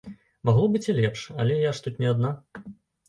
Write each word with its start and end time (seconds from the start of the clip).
Магло 0.49 0.69
быць 0.75 0.87
і 0.91 0.95
лепш, 0.99 1.21
але 1.43 1.59
я 1.69 1.75
ж 1.81 1.85
тут 1.89 2.01
не 2.05 2.11
адна. 2.15 2.35